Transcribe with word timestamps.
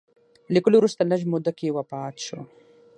له 0.47 0.51
لیکلو 0.53 0.75
وروسته 0.79 1.01
لږ 1.11 1.21
موده 1.31 1.51
کې 1.57 1.75
وفات 1.77 2.15
شو. 2.25 2.39